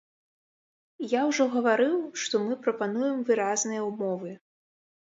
[1.11, 4.39] Я ўжо гаварыў, што мы прапануем выразныя ўмовы.